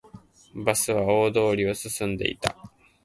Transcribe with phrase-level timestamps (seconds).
[0.55, 2.57] バスは大通りを進んでいた